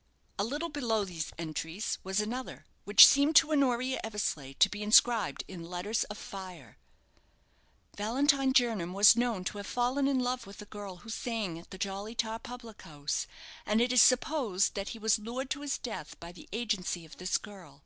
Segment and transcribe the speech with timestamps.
[0.38, 5.44] _"A little below these entries was another, which seemed to Honoria Eversleigh to be inscribed
[5.46, 6.78] in letters of fire:
[7.98, 11.70] "Valentine Jernam was known to have fallen in love with a girl who sang at
[11.70, 13.26] the 'Jolly Tar' public house,
[13.66, 17.18] and it is supposed that he was lured to his death by the agency of
[17.18, 17.82] this girl.